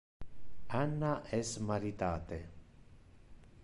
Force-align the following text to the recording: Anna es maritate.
Anna 0.79 1.11
es 1.41 1.53
maritate. 1.59 2.41